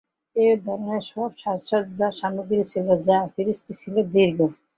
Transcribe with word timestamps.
এ 0.35 0.47
ধরনের 0.57 1.01
বহু 1.07 1.31
সাজসজ্জার 1.41 2.13
সামগ্রী 2.19 2.63
ছিল, 2.71 2.87
যার 3.05 3.25
ফিরিস্তি 3.33 3.73
ছিল 3.81 3.95
দীর্ঘ। 4.13 4.39